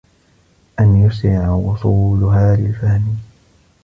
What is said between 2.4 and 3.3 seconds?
لِلْفَهْمِ